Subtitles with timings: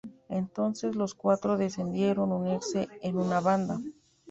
[0.29, 3.79] Entonces los cuatro decidieron unirse en una banda.